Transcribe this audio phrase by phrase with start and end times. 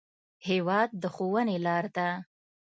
[0.47, 2.09] هېواد د ښوونې لار ده.